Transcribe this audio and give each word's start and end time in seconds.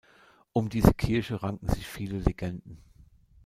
Um 0.51 0.67
diese 0.69 0.95
Kirche 0.95 1.43
ranken 1.43 1.67
sich 1.69 1.85
viele 1.85 2.17
Legenden. 2.17 2.79